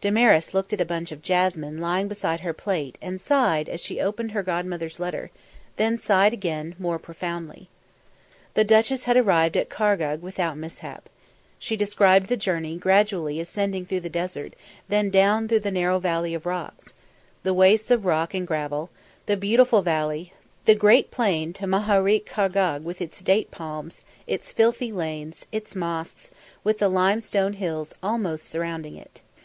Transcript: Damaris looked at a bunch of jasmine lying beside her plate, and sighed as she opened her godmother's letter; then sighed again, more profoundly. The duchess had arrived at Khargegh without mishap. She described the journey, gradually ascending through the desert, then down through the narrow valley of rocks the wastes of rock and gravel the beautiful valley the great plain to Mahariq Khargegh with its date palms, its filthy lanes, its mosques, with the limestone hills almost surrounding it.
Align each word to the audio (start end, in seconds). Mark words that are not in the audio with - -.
Damaris 0.00 0.54
looked 0.54 0.72
at 0.72 0.80
a 0.80 0.84
bunch 0.84 1.12
of 1.12 1.22
jasmine 1.22 1.78
lying 1.78 2.08
beside 2.08 2.40
her 2.40 2.52
plate, 2.52 2.98
and 3.00 3.20
sighed 3.20 3.68
as 3.68 3.80
she 3.80 4.00
opened 4.00 4.32
her 4.32 4.42
godmother's 4.42 4.98
letter; 4.98 5.30
then 5.76 5.96
sighed 5.96 6.32
again, 6.32 6.74
more 6.80 6.98
profoundly. 6.98 7.68
The 8.54 8.64
duchess 8.64 9.04
had 9.04 9.16
arrived 9.16 9.56
at 9.56 9.70
Khargegh 9.70 10.20
without 10.20 10.56
mishap. 10.58 11.08
She 11.60 11.76
described 11.76 12.26
the 12.26 12.36
journey, 12.36 12.76
gradually 12.76 13.38
ascending 13.38 13.86
through 13.86 14.00
the 14.00 14.08
desert, 14.10 14.54
then 14.88 15.10
down 15.10 15.46
through 15.46 15.60
the 15.60 15.70
narrow 15.70 16.00
valley 16.00 16.34
of 16.34 16.44
rocks 16.44 16.94
the 17.44 17.54
wastes 17.54 17.92
of 17.92 18.04
rock 18.04 18.34
and 18.34 18.44
gravel 18.48 18.90
the 19.26 19.36
beautiful 19.36 19.82
valley 19.82 20.32
the 20.64 20.74
great 20.74 21.12
plain 21.12 21.52
to 21.52 21.68
Mahariq 21.68 22.26
Khargegh 22.26 22.82
with 22.82 23.00
its 23.00 23.22
date 23.22 23.52
palms, 23.52 24.00
its 24.26 24.50
filthy 24.50 24.90
lanes, 24.90 25.46
its 25.52 25.76
mosques, 25.76 26.32
with 26.64 26.78
the 26.80 26.88
limestone 26.88 27.52
hills 27.52 27.94
almost 28.02 28.46
surrounding 28.46 28.96
it. 28.96 29.22